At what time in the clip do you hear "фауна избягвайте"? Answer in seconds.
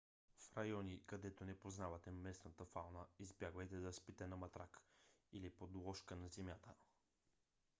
2.65-3.75